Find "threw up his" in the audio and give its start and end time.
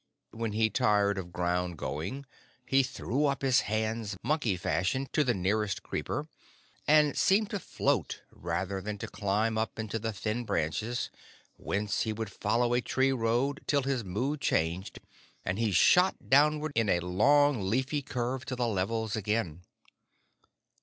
2.81-3.59